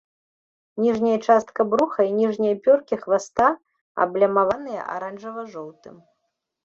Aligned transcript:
Ніжняя 0.83 1.17
частка 1.27 1.61
бруха 1.73 2.01
і 2.07 2.09
ніжнія 2.21 2.55
пёркі 2.67 2.95
хваста 3.03 3.51
аблямаваныя 4.07 4.81
аранжава-жоўтым. 4.95 5.95